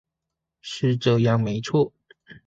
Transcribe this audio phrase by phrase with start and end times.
[0.61, 1.91] 是這樣沒錯